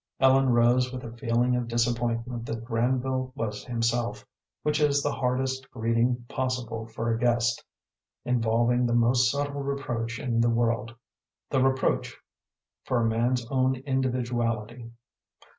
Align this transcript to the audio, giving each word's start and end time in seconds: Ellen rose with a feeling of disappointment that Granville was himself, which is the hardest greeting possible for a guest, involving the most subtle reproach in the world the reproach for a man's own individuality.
Ellen 0.19 0.49
rose 0.49 0.91
with 0.91 1.03
a 1.03 1.15
feeling 1.15 1.55
of 1.55 1.67
disappointment 1.67 2.47
that 2.47 2.65
Granville 2.65 3.31
was 3.35 3.63
himself, 3.65 4.25
which 4.63 4.81
is 4.81 5.03
the 5.03 5.11
hardest 5.11 5.69
greeting 5.69 6.25
possible 6.27 6.87
for 6.87 7.13
a 7.13 7.19
guest, 7.19 7.63
involving 8.25 8.87
the 8.87 8.95
most 8.95 9.29
subtle 9.29 9.61
reproach 9.61 10.17
in 10.19 10.41
the 10.41 10.49
world 10.49 10.95
the 11.51 11.61
reproach 11.61 12.17
for 12.83 12.99
a 12.99 13.07
man's 13.07 13.45
own 13.51 13.75
individuality. 13.85 14.89